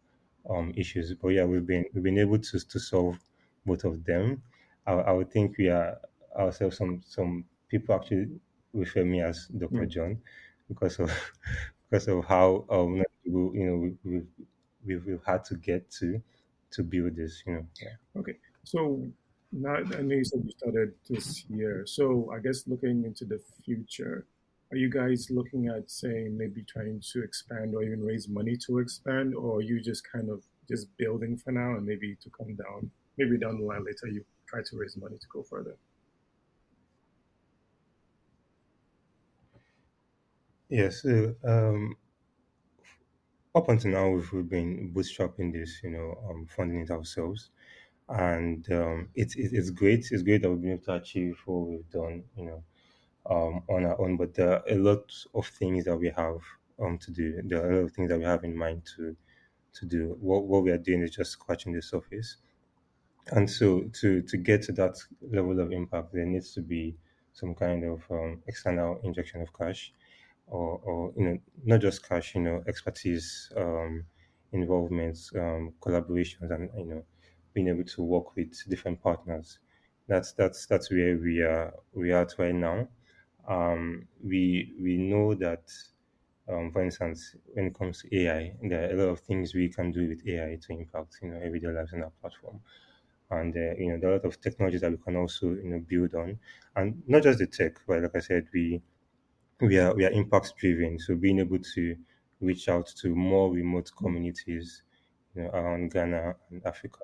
um, 0.50 0.74
issues. 0.76 1.14
But 1.14 1.30
yeah, 1.30 1.46
we've 1.46 1.66
been 1.66 1.86
we've 1.94 2.04
been 2.04 2.20
able 2.20 2.40
to 2.40 2.60
to 2.60 2.80
solve 2.80 3.18
both 3.66 3.84
of 3.84 4.04
them. 4.04 4.42
I, 4.86 4.94
I 4.94 5.12
would 5.12 5.32
think 5.32 5.58
we 5.58 5.70
are 5.70 5.98
ourselves. 6.38 6.78
Some 6.78 7.02
some 7.06 7.46
people 7.70 7.96
actually 7.96 8.28
refer 8.74 9.04
me 9.04 9.22
as 9.22 9.48
Dr. 9.48 9.86
Mm. 9.86 9.90
John 9.90 10.18
because 10.68 11.00
of 11.00 11.12
because 11.90 12.08
of 12.08 12.26
how 12.26 12.66
um 12.70 13.04
you 13.24 13.52
know 13.54 13.78
we, 13.78 13.94
we've, 14.04 14.28
we've 14.86 15.06
we've 15.06 15.24
had 15.26 15.44
to 15.46 15.56
get 15.56 15.90
to 16.00 16.22
to 16.72 16.84
build 16.84 17.16
this. 17.16 17.44
You 17.46 17.54
know. 17.54 17.66
Yeah. 17.82 18.20
Okay. 18.20 18.38
So 18.64 19.08
now 19.52 19.76
I 19.76 20.02
know 20.02 20.16
you 20.16 20.24
said 20.24 20.42
you 20.46 20.52
started 20.52 20.94
this 21.10 21.46
year. 21.50 21.86
So 21.86 22.32
I 22.34 22.40
guess 22.40 22.68
looking 22.68 23.04
into 23.04 23.26
the 23.26 23.40
future, 23.66 24.26
are 24.72 24.78
you 24.78 24.90
guys 24.90 25.28
looking 25.30 25.68
at 25.68 25.92
saying 25.92 26.38
maybe 26.38 26.64
trying 26.64 27.02
to 27.14 27.24
expand 27.24 27.76
or 27.76 27.84
even 27.84 28.04
raise 28.04 28.28
money 28.30 28.56
to 28.68 28.80
expand, 28.80 29.36
or 29.36 29.58
are 29.58 29.62
you 29.62 29.82
just 29.82 30.10
kind 30.10 30.30
of 30.30 30.44
just 30.70 30.88
building 30.98 31.38
for 31.38 31.52
now 31.52 31.76
and 31.76 31.86
maybe 31.86 32.16
to 32.22 32.30
come 32.30 32.56
down, 32.56 32.90
maybe 33.18 33.38
down 33.38 33.60
the 33.60 33.66
line 33.66 33.84
later 33.84 34.08
you 34.08 34.24
try 34.48 34.62
to 34.64 34.78
raise 34.78 34.96
money 34.98 35.18
to 35.18 35.28
go 35.34 35.44
further? 35.44 35.76
Yes. 40.70 41.02
so, 41.04 41.36
um, 41.44 41.98
up 43.54 43.68
until 43.70 43.92
now, 43.92 44.10
we've, 44.10 44.32
we've 44.32 44.50
been 44.50 44.94
bootstrapping 44.94 45.52
this, 45.54 45.82
you 45.84 45.90
know, 45.92 46.16
um, 46.30 46.48
funding 46.56 46.82
it 46.82 46.92
ourselves, 46.92 47.50
and 48.10 48.72
um, 48.72 49.10
it's 49.16 49.36
it, 49.36 49.52
it's 49.54 49.70
great. 49.72 50.08
It's 50.12 50.24
great 50.24 50.42
that 50.42 50.50
we've 50.52 50.62
been 50.62 50.74
able 50.74 50.84
to 50.86 50.96
achieve 50.96 51.38
what 51.46 51.68
we've 51.68 51.90
done, 51.90 52.24
you 52.38 52.46
know, 52.46 52.64
um, 53.30 53.64
on 53.70 53.86
our 53.86 54.00
own. 54.02 54.18
But 54.18 54.34
there 54.34 54.50
are 54.54 54.64
a 54.68 54.76
lot 54.76 55.12
of 55.34 55.48
things 55.48 55.86
that 55.86 55.98
we 55.98 56.10
have 56.10 56.40
um 56.80 56.98
to 57.00 57.12
do. 57.12 57.42
There 57.44 57.64
are 57.64 57.72
a 57.72 57.76
lot 57.76 57.84
of 57.86 57.92
things 57.94 58.10
that 58.10 58.18
we 58.20 58.26
have 58.26 58.44
in 58.44 58.56
mind 58.56 58.84
to 58.98 59.16
to 59.74 59.86
do. 59.86 60.18
What 60.20 60.46
what 60.46 60.64
we 60.64 60.72
are 60.72 60.78
doing 60.78 61.02
is 61.04 61.12
just 61.12 61.32
scratching 61.32 61.74
the 61.74 61.82
surface, 61.82 62.38
and 63.32 63.50
so 63.50 63.82
to 64.02 64.22
to 64.24 64.38
get 64.38 64.62
to 64.64 64.72
that 64.74 64.98
level 65.22 65.60
of 65.60 65.72
impact, 65.72 66.14
there 66.14 66.26
needs 66.26 66.54
to 66.54 66.62
be 66.62 66.96
some 67.34 67.56
kind 67.56 67.84
of 67.84 68.04
um, 68.12 68.42
external 68.48 69.00
injection 69.04 69.42
of 69.42 69.54
cash 69.54 69.94
or, 70.48 70.80
or 70.84 71.14
you 71.18 71.26
know 71.26 71.40
not 71.66 71.82
just 71.82 72.08
cash 72.08 72.36
you 72.36 72.42
know 72.42 72.64
expertise 72.68 73.52
um, 73.58 74.06
involvements 74.54 75.32
um, 75.36 75.74
collaborations 75.82 76.52
and 76.52 76.70
you 76.78 76.86
know 76.86 77.06
being 77.54 77.68
able 77.70 77.84
to 77.86 78.04
work 78.04 78.36
with 78.36 78.54
different 78.70 79.02
partners 79.02 79.60
that's 80.08 80.34
that's 80.34 80.66
that's 80.68 80.92
where 80.92 81.18
we 81.18 81.42
are 81.42 81.74
we 81.94 82.12
are 82.12 82.24
at 82.24 82.36
right 82.40 82.56
now 82.56 82.88
um, 83.48 84.08
we 84.24 84.76
we 84.80 84.98
know 84.98 85.34
that 85.36 85.72
um, 86.50 86.72
for 86.72 86.84
instance 86.84 87.36
when 87.54 87.68
it 87.68 87.76
comes 87.76 88.02
to 88.02 88.16
ai 88.18 88.56
there 88.64 88.90
are 88.90 88.94
a 88.94 88.98
lot 88.98 89.10
of 89.12 89.20
things 89.22 89.54
we 89.54 89.70
can 89.70 89.92
do 89.92 90.08
with 90.10 90.28
ai 90.28 90.56
to 90.58 90.74
impact 90.74 91.20
you 91.22 91.30
know 91.30 91.40
everyday 91.40 91.68
lives 91.68 91.94
on 91.94 92.04
our 92.04 92.12
platform. 92.22 92.62
And 93.32 93.56
uh, 93.56 93.76
you 93.78 93.90
know 93.90 94.00
there 94.00 94.10
are 94.12 94.14
a 94.14 94.18
lot 94.18 94.26
of 94.26 94.42
technologies 94.42 94.82
that 94.82 94.92
we 94.92 94.98
can 94.98 95.16
also 95.18 95.52
you 95.52 95.70
know 95.70 95.80
build 95.80 96.16
on. 96.16 96.40
And 96.76 97.04
not 97.08 97.24
just 97.24 97.40
the 97.40 97.48
tech 97.48 97.76
but 97.88 98.02
like 98.04 98.16
i 98.16 98.20
said 98.20 98.48
we 98.54 98.82
we 99.62 99.78
are 99.80 99.94
we 99.96 100.06
are 100.06 100.12
impact 100.12 100.56
driven. 100.58 101.00
So 101.00 101.16
being 101.16 101.40
able 101.40 101.60
to 101.60 101.98
reach 102.40 102.68
out 102.70 102.88
to 102.88 103.16
more 103.16 103.52
remote 103.54 103.92
communities 103.98 104.84
you 105.36 105.44
know 105.44 105.50
around 105.52 105.92
ghana 105.92 106.36
and 106.50 106.66
africa 106.66 107.00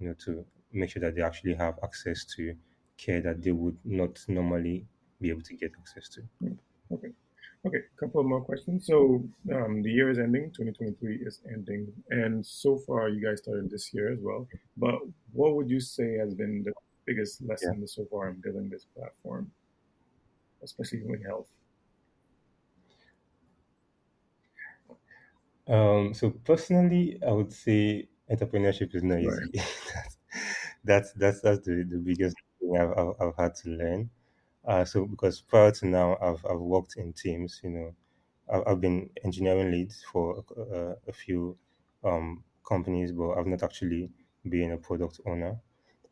you 0.00 0.08
know 0.08 0.14
to 0.14 0.46
make 0.72 0.90
sure 0.90 1.00
that 1.00 1.14
they 1.14 1.22
actually 1.22 1.54
have 1.54 1.78
access 1.82 2.24
to 2.24 2.56
care 2.96 3.20
that 3.22 3.42
they 3.42 3.52
would 3.52 3.78
not 3.84 4.24
normally 4.28 4.86
be 5.20 5.30
able 5.30 5.42
to 5.42 5.54
get 5.54 5.72
access 5.80 6.08
to 6.10 6.22
Okay. 6.92 7.12
Okay, 7.66 7.78
a 7.78 8.00
couple 8.00 8.20
of 8.20 8.26
more 8.26 8.42
questions. 8.42 8.86
So 8.86 9.22
um, 9.52 9.82
the 9.82 9.90
year 9.90 10.08
is 10.10 10.18
ending, 10.18 10.50
2023 10.50 11.16
is 11.26 11.42
ending, 11.46 11.92
and 12.08 12.44
so 12.44 12.78
far 12.78 13.10
you 13.10 13.22
guys 13.22 13.42
started 13.42 13.68
this 13.68 13.92
year 13.92 14.10
as 14.10 14.18
well. 14.22 14.48
But 14.78 14.94
what 15.32 15.54
would 15.56 15.68
you 15.68 15.78
say 15.80 16.14
has 16.14 16.34
been 16.34 16.62
the 16.62 16.72
biggest 17.04 17.42
yeah 17.60 17.72
lesson 17.72 17.86
so 17.86 18.06
far 18.06 18.30
in 18.30 18.40
building 18.40 18.70
this 18.70 18.86
platform, 18.96 19.52
especially 20.62 21.02
in 21.04 21.22
health? 21.22 21.48
um 25.66 26.14
so 26.14 26.30
personally 26.30 27.18
i 27.26 27.30
would 27.30 27.52
say 27.52 28.08
entrepreneurship 28.30 28.94
is 28.94 29.02
not 29.02 29.18
Right. 29.20 29.20
easy 29.20 29.52
that's 30.84 31.12
that's 31.14 31.40
that's 31.40 31.60
the, 31.66 31.84
the 31.88 31.98
biggest 31.98 32.36
thing 32.58 32.76
I've, 32.76 32.90
I've, 32.98 33.14
I've 33.20 33.36
had 33.36 33.54
to 33.56 33.70
learn 33.70 34.10
uh 34.66 34.84
so 34.84 35.06
because 35.06 35.40
prior 35.40 35.70
to 35.70 35.86
now 35.86 36.16
i've 36.20 36.44
i've 36.46 36.60
worked 36.60 36.96
in 36.96 37.12
teams 37.12 37.60
you 37.64 37.70
know 37.70 37.94
I've, 38.52 38.64
I've 38.66 38.80
been 38.80 39.10
engineering 39.24 39.70
lead 39.70 39.92
for 40.12 40.44
uh, 40.58 40.94
a 41.08 41.12
few 41.12 41.56
um, 42.04 42.44
companies, 42.68 43.12
but 43.12 43.32
I've 43.32 43.46
not 43.46 43.62
actually 43.62 44.10
been 44.48 44.72
a 44.72 44.78
product 44.78 45.20
owner, 45.26 45.60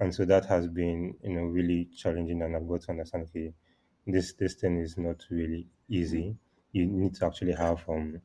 and 0.00 0.14
so 0.14 0.24
that 0.26 0.46
has 0.46 0.68
been 0.68 1.16
you 1.22 1.34
know 1.34 1.42
really 1.44 1.86
challenging. 1.96 2.42
And 2.42 2.56
I've 2.56 2.68
got 2.68 2.82
to 2.82 2.92
understand, 2.92 3.24
okay, 3.24 3.52
this 4.06 4.34
this 4.34 4.54
thing 4.54 4.78
is 4.80 4.96
not 4.98 5.24
really 5.30 5.68
easy. 5.88 6.36
You 6.72 6.86
need 6.86 7.16
to 7.16 7.26
actually 7.26 7.54
have 7.54 7.88
um, 7.88 8.20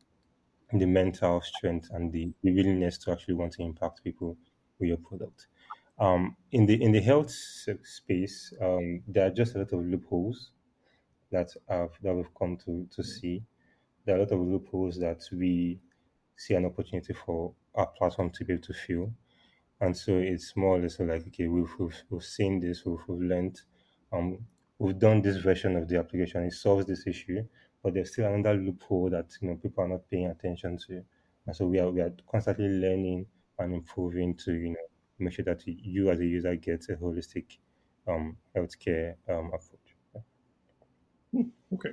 the 0.74 0.86
mental 0.86 1.42
strength 1.42 1.89
and 1.92 2.12
the, 2.12 2.32
the 2.42 2.51
willingness 2.53 2.98
to 3.00 3.12
actually 3.12 3.36
want 3.36 3.53
to 3.53 3.62
impact 3.63 4.03
people 4.03 4.38
with 4.80 4.89
your 4.89 4.98
product. 4.98 5.48
Um, 6.00 6.36
in 6.52 6.66
the 6.66 6.82
in 6.82 6.92
the 6.92 7.02
health 7.02 7.32
space, 7.32 8.54
um, 8.62 9.04
there 9.08 9.28
are 9.28 9.30
just 9.30 9.56
a 9.56 9.60
lot 9.60 9.74
of 9.74 9.86
loopholes 9.86 10.52
that 11.32 11.50
have 11.70 11.92
that 12.02 12.14
we've 12.14 12.34
come 12.38 12.58
to 12.66 12.88
to 12.96 13.04
see 13.04 13.44
there 14.06 14.16
are 14.16 14.20
a 14.20 14.22
lot 14.24 14.32
of 14.32 14.40
loopholes 14.40 15.00
that 15.00 15.24
we 15.32 15.80
see 16.36 16.54
an 16.56 16.66
opportunity 16.66 17.14
for 17.14 17.54
our 17.76 17.88
platform 17.88 18.30
to 18.32 18.46
be 18.46 18.54
able 18.54 18.64
to 18.64 18.74
fill. 18.74 19.12
And 19.80 19.96
so 19.96 20.18
it's 20.18 20.56
more 20.56 20.78
or 20.78 20.80
less 20.80 21.00
like, 21.00 21.28
okay, 21.28 21.48
we've, 21.48 21.74
we've, 21.80 22.04
we've 22.10 22.24
seen 22.24 22.60
this, 22.60 22.86
we've, 22.86 23.00
we've 23.08 23.30
learned, 23.30 23.60
um, 24.12 24.40
we've 24.80 25.00
done 25.00 25.22
this 25.22 25.38
version 25.38 25.76
of 25.76 25.88
the 25.88 25.98
application, 26.00 26.44
it 26.44 26.54
solves 26.54 26.86
this 26.86 27.08
issue, 27.08 27.44
but 27.82 27.94
there's 27.94 28.12
still 28.12 28.32
another 28.32 28.56
loophole 28.56 29.10
that, 29.10 29.28
you 29.42 29.50
know, 29.50 29.56
people 29.56 29.84
are 29.84 29.90
not 29.90 30.10
paying 30.10 30.28
attention 30.28 30.78
to. 30.88 31.04
And 31.46 31.56
so 31.56 31.66
we 31.66 31.80
are, 31.80 31.90
we 31.90 32.02
are 32.02 32.14
constantly 32.30 32.68
learning 32.68 33.26
and 33.60 33.74
improving 33.74 34.36
to, 34.36 34.54
you 34.54 34.70
know, 34.70 34.76
make 35.24 35.34
sure 35.34 35.46
that 35.46 35.65
you 35.68 36.10
as 36.10 36.20
a 36.20 36.25
user 36.25 36.56
gets 36.56 36.89
a 36.89 36.96
holistic 36.96 37.58
um, 38.08 38.38
healthcare 38.56 39.15
um, 39.30 39.48
approach. 39.48 39.96
Hmm, 41.32 41.50
Okay, 41.74 41.92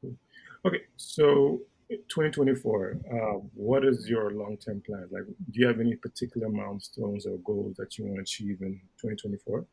cool. 0.00 0.16
Okay, 0.64 0.82
so 0.96 1.60
2024, 2.08 2.98
uh, 3.10 3.38
what 3.54 3.84
is 3.84 4.08
your 4.08 4.30
long-term 4.30 4.82
plan? 4.82 5.08
Like, 5.10 5.24
do 5.26 5.60
you 5.60 5.66
have 5.66 5.80
any 5.80 5.96
particular 5.96 6.48
milestones 6.48 7.26
or 7.26 7.38
goals 7.38 7.76
that 7.76 7.98
you 7.98 8.04
want 8.04 8.16
to 8.16 8.22
achieve 8.22 8.60
in 8.62 8.80
2024? 9.00 9.66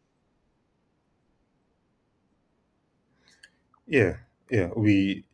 Yeah, 3.88 4.18
yeah. 4.50 4.70
We 4.76 5.26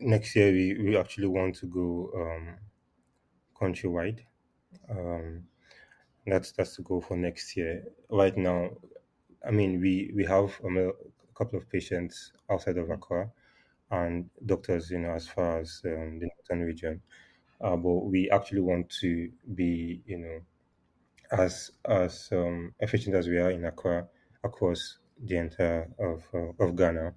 next 0.00 0.36
year 0.36 0.52
we, 0.52 0.74
we 0.82 0.96
actually 0.96 1.26
want 1.28 1.56
to 1.56 1.66
go 1.66 2.10
um, 2.14 2.58
countrywide. 3.60 4.20
Um, 4.90 5.48
that's 6.26 6.52
that's 6.52 6.76
the 6.76 6.82
goal 6.82 7.00
for 7.00 7.16
next 7.16 7.56
year. 7.56 7.84
Right 8.10 8.36
now, 8.36 8.70
I 9.46 9.50
mean, 9.50 9.80
we 9.80 10.12
we 10.14 10.24
have 10.26 10.58
a 10.64 10.92
couple 11.34 11.58
of 11.58 11.68
patients 11.70 12.32
outside 12.50 12.78
of 12.78 12.90
Accra 12.90 13.30
and 13.90 14.30
doctors, 14.46 14.90
you 14.90 14.98
know, 15.00 15.12
as 15.12 15.28
far 15.28 15.60
as 15.60 15.82
um, 15.86 16.18
the 16.20 16.28
northern 16.50 16.66
region. 16.66 17.02
Uh, 17.60 17.76
but 17.76 18.06
we 18.12 18.30
actually 18.30 18.60
want 18.60 18.90
to 19.02 19.30
be, 19.54 20.02
you 20.06 20.18
know, 20.18 20.40
as 21.30 21.70
as 21.88 22.28
um, 22.32 22.74
efficient 22.80 23.14
as 23.14 23.28
we 23.28 23.38
are 23.38 23.50
in 23.50 23.64
Accra 23.64 24.06
across 24.42 24.98
the 25.22 25.36
entire 25.36 25.90
of 25.98 26.22
uh, 26.34 26.52
of 26.64 26.76
Ghana. 26.76 27.14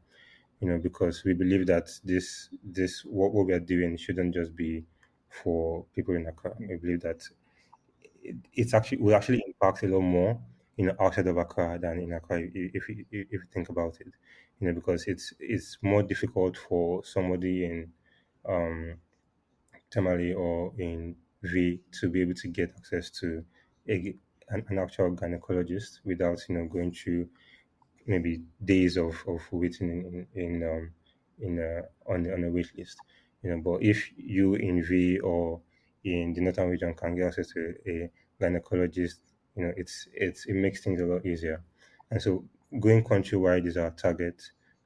You 0.61 0.69
know, 0.69 0.79
because 0.79 1.23
we 1.25 1.33
believe 1.33 1.67
that 1.67 1.89
this 2.03 2.49
this 2.63 3.05
what, 3.05 3.33
what 3.33 3.47
we 3.47 3.53
are 3.53 3.59
doing 3.75 3.97
shouldn't 3.97 4.33
just 4.35 4.55
be 4.55 4.85
for 5.29 5.85
people 5.95 6.15
in 6.15 6.27
Accra. 6.27 6.55
We 6.59 6.77
believe 6.77 7.01
that 7.01 7.21
it's 8.53 8.73
actually 8.73 8.97
will 8.99 9.15
actually 9.15 9.43
impact 9.47 9.83
a 9.83 9.87
lot 9.87 10.01
more 10.01 10.41
know 10.85 10.95
outside 10.99 11.27
of 11.27 11.37
Accra 11.37 11.79
than 11.79 11.99
in 11.99 12.13
Accra 12.13 12.39
if 12.41 12.51
if 12.55 12.89
you, 12.89 13.05
if 13.11 13.31
you 13.31 13.43
think 13.53 13.69
about 13.69 13.99
it 14.01 14.13
you 14.59 14.67
know 14.67 14.73
because 14.73 15.05
it's 15.07 15.33
it's 15.39 15.77
more 15.81 16.03
difficult 16.03 16.57
for 16.57 17.03
somebody 17.03 17.65
in 17.65 17.93
um 18.45 18.99
Tamale 19.89 20.33
or 20.33 20.73
in 20.79 21.15
V 21.43 21.81
to 21.99 22.09
be 22.09 22.21
able 22.21 22.33
to 22.35 22.47
get 22.47 22.71
access 22.77 23.09
to 23.19 23.45
a, 23.87 24.15
an, 24.49 24.65
an 24.69 24.79
actual 24.79 25.15
gynecologist 25.15 25.99
without 26.05 26.39
you 26.49 26.55
know 26.55 26.67
going 26.67 26.91
through 26.91 27.29
maybe 28.05 28.43
days 28.63 28.97
of, 28.97 29.15
of 29.27 29.41
waiting 29.51 29.89
in 29.89 30.27
in 30.33 30.43
in, 30.43 30.63
um, 30.63 30.93
in 31.39 31.59
on 32.07 32.31
on 32.31 32.43
a 32.43 32.49
wait 32.49 32.75
list. 32.77 32.99
You 33.43 33.51
know, 33.51 33.61
but 33.61 33.83
if 33.83 34.11
you 34.17 34.55
in 34.55 34.83
V 34.83 35.19
or 35.19 35.61
in 36.07 36.33
the 36.33 36.41
northern 36.41 36.69
region 36.69 36.93
can 36.93 37.15
get 37.15 37.27
access 37.27 37.47
to 37.53 37.73
a 37.87 38.09
gynecologist, 38.41 39.19
you 39.55 39.63
know, 39.65 39.73
it's 39.75 40.07
it's 40.13 40.45
it 40.45 40.53
makes 40.53 40.83
things 40.83 41.01
a 41.01 41.05
lot 41.05 41.25
easier. 41.25 41.63
And 42.11 42.21
so 42.21 42.45
going 42.79 43.03
countrywide 43.03 43.67
is 43.67 43.77
our 43.77 43.91
target 43.91 44.41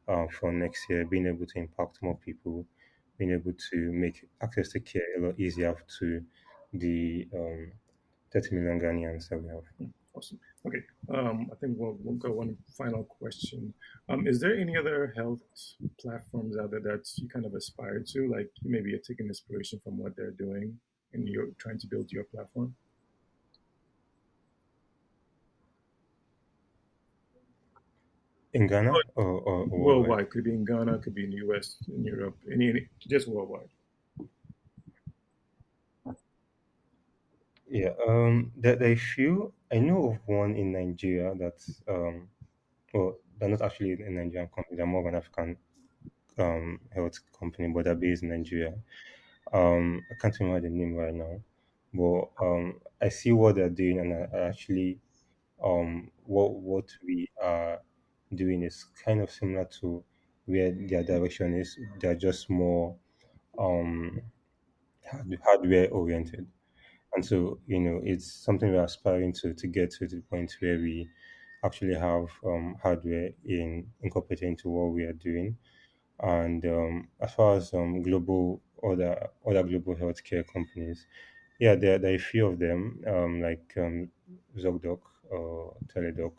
uh, 0.08 0.25
for 0.28 0.51
next 0.51 0.90
year, 0.90 1.06
being 1.06 1.28
able 1.28 1.46
to 1.46 1.60
impact 1.60 2.00
more 2.01 2.18
people, 2.18 2.66
being 3.18 3.32
able 3.32 3.54
to 3.72 3.92
make 3.92 4.28
access 4.42 4.70
to 4.70 4.80
care 4.80 5.04
a 5.18 5.22
lot 5.22 5.40
easier 5.40 5.75
to 6.00 6.22
the 6.74 7.28
um, 7.36 7.72
30 8.34 8.56
million 8.56 8.80
Ghanaians 8.80 9.30
that 9.30 9.42
we 9.42 9.50
have. 9.50 9.92
Awesome. 10.13 10.40
Okay, 10.66 10.80
um, 11.13 11.50
I 11.51 11.56
think 11.56 11.75
we'll, 11.78 11.98
we'll 12.01 12.16
go 12.16 12.32
one 12.32 12.58
final 12.78 13.04
question. 13.04 13.74
Um, 14.10 14.28
is 14.28 14.40
there 14.40 14.58
any 14.58 14.75
other 14.78 15.13
health 15.16 15.40
platforms 16.00 16.58
out 16.58 16.72
there 16.72 16.82
that 16.82 17.10
you 17.16 17.30
kind 17.30 17.46
of 17.46 17.54
aspire 17.54 18.04
to? 18.08 18.30
Like 18.30 18.50
maybe 18.63 18.90
you're 18.90 19.00
taking 19.00 19.28
inspiration 19.28 19.80
from 19.84 19.98
what 19.98 20.16
they're 20.16 20.32
doing 20.32 20.78
and 21.13 21.27
you're 21.27 21.50
trying 21.58 21.80
to 21.80 21.88
build 21.88 22.12
your 22.12 22.24
platform? 22.25 22.75
In 28.53 28.68
Ghana 28.68 28.91
or, 28.91 29.03
or, 29.15 29.41
or 29.41 29.65
worldwide? 29.65 29.82
Worldwide. 29.82 30.30
Could 30.30 30.44
be 30.44 30.51
in 30.51 30.65
Ghana, 30.65 30.98
could 31.00 31.15
be 31.15 31.24
in 31.24 31.32
the 31.32 31.38
US, 31.48 31.77
in 31.88 32.03
Europe, 32.03 32.38
any, 32.51 32.70
any 32.70 32.88
just 33.08 33.27
worldwide. 33.27 33.70
Yeah, 37.70 37.91
um, 38.06 38.51
there, 38.58 38.75
there 38.75 38.89
are 38.89 38.94
a 38.94 38.98
few. 38.98 39.53
I 39.72 39.80
know 39.80 40.12
of 40.12 40.18
one 40.25 40.56
in 40.58 40.74
Nigeria 40.74 41.34
that's, 41.39 41.82
um, 41.88 42.27
well, 42.94 43.15
they're 43.39 43.48
not 43.48 43.62
actually 43.62 43.94
a 43.94 44.10
Nigerian 44.10 44.50
company, 44.53 44.75
they're 44.75 44.86
more 44.86 45.00
of 45.00 45.08
an 45.08 45.15
African 45.15 45.56
um, 46.38 46.82
health 46.94 47.20
company, 47.38 47.70
but 47.70 47.86
they're 47.86 47.96
based 47.96 48.24
in 48.24 48.30
Nigeria. 48.30 48.74
Um, 49.53 50.05
I 50.12 50.15
can't 50.15 50.39
remember 50.39 50.62
the 50.62 50.69
name 50.75 50.95
right 50.95 51.13
now, 51.13 51.41
but 51.93 52.31
um, 52.45 52.79
I 53.01 53.10
see 53.10 53.31
what 53.31 53.55
they're 53.55 53.69
doing, 53.69 54.00
and 54.00 54.13
I, 54.13 54.38
I 54.38 54.41
actually, 54.50 55.00
um, 55.63 56.12
what 56.25 56.53
what 56.55 56.89
we 57.05 57.27
are 57.41 57.81
doing 58.36 58.63
is 58.63 58.86
kind 59.05 59.21
of 59.21 59.31
similar 59.31 59.65
to 59.81 60.03
where 60.45 60.71
their 60.71 61.03
direction 61.03 61.53
is. 61.55 61.77
They're 62.00 62.15
just 62.15 62.50
more 62.50 62.98
um, 63.60 64.21
hard- 65.10 65.39
hardware 65.43 65.89
oriented. 65.91 66.48
And 67.15 67.25
so, 67.25 67.60
you 67.67 67.79
know, 67.79 68.01
it's 68.03 68.31
something 68.31 68.71
we're 68.71 68.83
aspiring 68.83 69.33
to 69.41 69.53
to 69.53 69.67
get 69.67 69.91
to 69.93 70.07
the 70.07 70.21
point 70.21 70.55
where 70.62 70.77
we 70.77 71.10
actually 71.63 71.95
have 71.95 72.27
um, 72.45 72.77
hardware 72.83 73.31
in 73.45 73.91
incorporated 74.01 74.50
into 74.50 74.69
what 74.69 74.93
we 74.93 75.03
are 75.05 75.13
doing. 75.13 75.57
And 76.19 76.65
um, 76.65 77.10
as 77.19 77.33
far 77.33 77.55
as 77.57 77.74
um, 77.74 78.01
global 78.03 78.62
other 78.84 79.30
other 79.46 79.64
global 79.64 79.96
healthcare 79.96 80.46
companies, 80.48 81.08
yeah, 81.60 81.76
there, 81.76 82.00
there 82.00 82.12
are 82.14 82.16
a 82.16 82.20
few 82.20 82.48
of 82.48 82.60
them, 82.60 83.04
um, 83.08 83.42
like 83.42 83.74
um, 83.78 84.10
ZocDoc 84.58 85.00
or 85.30 85.76
Teladoc. 85.88 86.34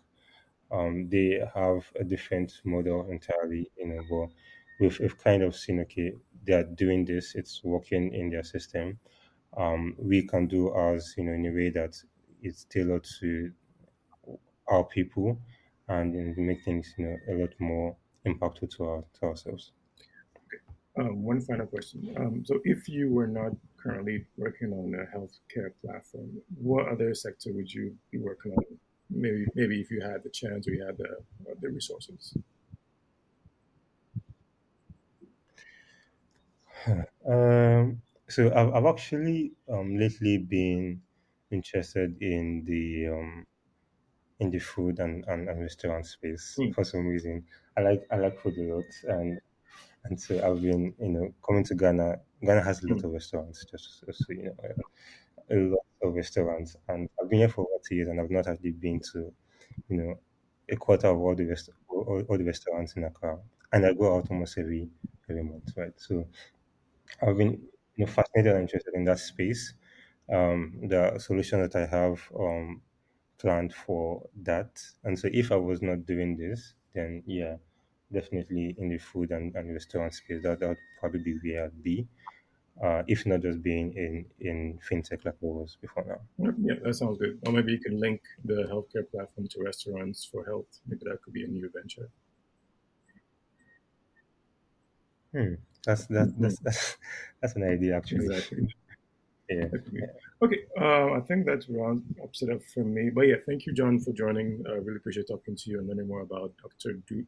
Um, 0.71 1.09
they 1.09 1.41
have 1.55 1.93
a 2.01 2.05
different 2.05 2.61
model 2.65 3.09
entirely, 3.11 3.71
you 3.77 3.87
know, 3.89 4.03
but 4.11 4.31
we've, 4.81 4.99
we've 5.01 5.19
kind 5.19 5.43
of 5.43 5.55
seen, 5.55 5.81
okay, 5.81 6.15
they 6.45 6.55
are 6.55 6.65
doing 6.65 7.05
this, 7.05 7.35
it's 7.35 7.63
working 7.63 8.13
in 8.15 8.31
their 8.31 8.43
system. 8.43 8.99
Um, 9.57 9.95
we 9.99 10.27
can 10.27 10.49
do 10.49 10.71
ours, 10.71 11.15
you 11.19 11.25
know, 11.25 11.33
in 11.33 11.47
a 11.47 11.53
way 11.53 11.71
that 11.71 11.97
it's 12.43 12.65
tailored 12.65 13.05
to 13.21 13.53
our 14.69 14.85
people 14.85 15.39
and 15.89 16.15
you 16.15 16.23
know, 16.25 16.35
make 16.37 16.63
things, 16.65 16.95
you 16.99 17.05
know, 17.07 17.17
a 17.29 17.35
lot 17.35 17.55
more 17.61 17.97
impactful 18.27 18.71
to, 18.77 18.85
our, 18.85 19.05
to 19.15 19.27
ourselves. 19.27 19.73
Um, 20.97 21.23
one 21.23 21.41
final 21.41 21.67
question. 21.67 22.15
Um, 22.19 22.45
so, 22.45 22.61
if 22.65 22.87
you 22.89 23.11
were 23.11 23.27
not 23.27 23.53
currently 23.79 24.27
working 24.37 24.73
on 24.73 24.95
a 24.95 25.07
healthcare 25.17 25.73
platform, 25.81 26.43
what 26.57 26.87
other 26.89 27.15
sector 27.15 27.51
would 27.53 27.73
you 27.73 27.97
be 28.11 28.19
working 28.19 28.53
on? 28.53 28.79
Maybe, 29.09 29.47
maybe 29.55 29.81
if 29.81 29.91
you 29.91 30.03
had 30.03 30.23
the 30.23 30.29
chance 30.31 30.69
or 30.69 30.73
you 30.73 30.85
had 30.85 30.99
the 30.99 31.09
uh, 31.51 31.55
the 31.61 31.71
resources. 31.71 32.37
Um, 37.27 38.03
so 38.29 38.53
I've, 38.55 38.75
I've 38.75 38.87
actually 38.87 39.53
um, 39.69 39.97
lately 39.97 40.39
been 40.39 41.03
interested 41.51 42.21
in 42.23 42.65
the 42.65 43.09
um, 43.09 43.47
in 44.41 44.51
the 44.51 44.59
food 44.59 44.99
and, 45.01 45.25
and, 45.27 45.49
and 45.49 45.61
restaurant 45.61 46.07
space 46.07 46.47
Hmm. 46.57 46.73
for 46.73 46.85
some 46.85 47.07
reason. 47.07 47.47
I 47.77 47.83
like 47.83 48.07
I 48.11 48.17
like 48.17 48.39
food 48.41 48.59
a 48.59 48.65
lot, 48.75 48.91
and 49.05 49.41
and 50.05 50.21
so 50.21 50.35
I've 50.45 50.63
been 50.63 50.95
you 51.01 51.09
know 51.11 51.35
coming 51.47 51.65
to 51.65 51.75
Ghana. 51.75 52.21
Ghana 52.43 52.63
has 52.63 52.83
a 52.83 52.89
lot 52.89 52.99
Hmm. 52.99 53.05
of 53.05 53.13
restaurants, 53.13 53.65
just, 53.65 54.05
just 54.07 54.27
so 54.27 54.33
you 54.33 54.45
know, 54.45 54.57
a 55.51 55.57
lot 55.57 55.87
of 56.03 56.15
restaurants, 56.15 56.77
and 56.89 57.09
I've 57.21 57.29
been 57.31 57.41
here 57.41 57.49
for 57.49 57.63
over 57.63 57.83
two 57.87 57.97
years, 57.97 58.09
and 58.09 58.21
I've 58.21 58.31
not 58.31 58.47
actually 58.47 58.73
been 58.73 59.01
to 59.13 59.33
you 59.89 59.97
know 59.99 60.21
a 60.71 60.77
quarter 60.77 61.09
of 61.09 61.19
all 61.19 61.35
the 61.35 61.47
rest 61.47 61.71
all, 61.89 62.23
all 62.29 62.39
the 62.39 62.45
restaurants 62.45 62.97
in 62.97 63.05
Accra, 63.05 63.41
and 63.73 63.87
I 63.87 63.93
go 63.95 64.17
out 64.17 64.31
almost 64.31 64.59
every 64.59 64.91
every 65.29 65.43
month, 65.45 65.75
right? 65.77 65.99
So 66.01 66.29
I've 67.23 67.37
been 67.37 67.69
you 67.97 68.07
know 68.07 68.13
fascinated 68.13 68.53
and 68.55 68.63
interested 68.63 68.95
in 68.95 69.05
that 69.05 69.19
space. 69.19 69.75
Um, 70.33 70.81
the 70.89 71.19
solution 71.19 71.61
that 71.61 71.77
I 71.77 71.87
have 71.87 72.31
um, 72.39 72.83
planned 73.39 73.75
for 73.75 74.29
that, 74.43 74.83
and 75.05 75.19
so 75.19 75.29
if 75.33 75.53
I 75.53 75.57
was 75.57 75.83
not 75.83 76.07
doing 76.07 76.37
this, 76.37 76.75
then 76.95 77.23
yeah, 77.27 77.59
definitely 78.13 78.75
in 78.79 78.89
the 78.91 78.99
food 78.99 79.31
and, 79.31 79.55
and 79.57 79.73
restaurant 79.73 80.15
space, 80.15 80.43
that 80.43 80.61
that 80.61 80.69
would 80.69 80.79
probably 81.01 81.21
be 81.21 81.39
where 81.53 81.65
I'd 81.65 81.83
be. 81.83 82.07
Uh, 82.83 83.03
if 83.07 83.27
not 83.27 83.41
just 83.43 83.63
being 83.63 83.93
in 83.95 84.27
in 84.41 84.79
fintech 84.89 85.25
like 85.25 85.35
I 85.35 85.47
was 85.47 85.77
before 85.81 86.05
now. 86.09 86.53
Yeah, 86.59 86.75
that 86.83 86.95
sounds 86.95 87.19
good. 87.19 87.39
Or 87.47 87.53
maybe 87.53 87.73
you 87.73 87.81
can 87.81 88.01
link 88.01 88.23
the 88.45 88.65
healthcare 88.73 89.09
platform 89.11 89.49
to 89.49 89.63
restaurants 89.63 90.25
for 90.25 90.45
health. 90.45 90.81
Maybe 90.87 91.05
that 91.05 91.23
could 91.23 91.35
be 91.35 91.45
a 91.45 91.49
new 91.49 91.71
venture. 91.75 92.09
Hmm. 95.33 95.55
That's 95.87 96.07
that, 96.07 96.29
Mhm. 96.29 96.41
that's 96.41 96.59
that's 96.61 96.97
that's 97.43 97.57
an 97.57 97.65
idea 97.65 97.97
actually. 97.97 98.27
Exactly. 98.27 98.69
Yeah. 99.51 99.67
That 99.69 99.85
could 99.85 99.93
be. 99.93 100.01
Okay, 100.41 100.61
uh, 100.81 101.13
I 101.13 101.21
think 101.21 101.45
that 101.47 101.67
rounds 101.69 102.03
ups 102.23 102.43
it 102.43 102.51
up 102.51 102.63
for 102.73 102.85
me. 102.85 103.11
But 103.11 103.23
yeah, 103.23 103.37
thank 103.45 103.67
you, 103.67 103.75
John, 103.75 103.99
for 103.99 104.13
joining. 104.13 104.65
I 104.67 104.73
really 104.75 104.97
appreciate 104.97 105.27
talking 105.29 105.57
to 105.57 105.71
you 105.71 105.79
and 105.79 105.89
learning 105.89 106.09
more 106.09 106.23
about 106.23 106.55
Dr. 106.63 106.95
Du. 107.07 107.27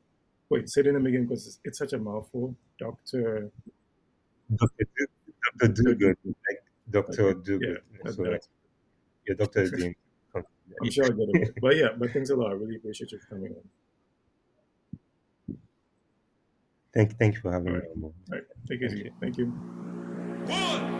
Wait, 0.50 0.68
say 0.68 0.82
the 0.82 0.92
name 0.92 1.06
again 1.06 1.24
because 1.26 1.46
it's, 1.46 1.58
it's 1.64 1.78
such 1.78 1.92
a 1.92 1.98
mouthful. 1.98 2.54
Dr. 2.78 3.50
Doctor 4.54 4.84
Do, 4.96 5.06
Doctor 5.58 5.68
Dogood, 5.68 6.16
like 6.24 6.64
Doctor 6.90 7.30
Okay, 7.30 7.66
yeah, 7.66 8.10
So 8.10 8.22
like 8.22 8.32
that's, 8.32 8.48
your 9.26 9.36
doctor 9.36 9.60
is 9.62 9.72
doing. 9.72 9.94
I'm 10.80 10.90
sure 10.90 11.04
I'll 11.06 11.12
get 11.12 11.28
it. 11.28 11.54
But 11.60 11.76
yeah, 11.76 11.88
but 11.98 12.12
thanks 12.12 12.30
a 12.30 12.36
lot. 12.36 12.50
I 12.50 12.54
really 12.54 12.76
appreciate 12.76 13.12
you 13.12 13.18
coming 13.28 13.52
on. 13.54 13.68
Thank 16.92 17.18
thank 17.18 17.34
you 17.34 17.40
for 17.40 17.52
having 17.52 17.72
All 17.72 17.74
me 17.74 17.80
on 17.94 18.00
board. 18.00 18.14
all 18.32 18.38
right. 18.38 18.44
Take 18.68 18.82
it 18.82 18.88
Thank 18.88 18.92
easy. 18.92 19.04
you. 19.04 19.12
Thank 19.20 19.38
you. 19.38 19.46
One, 20.46 20.80
two, 20.86 20.93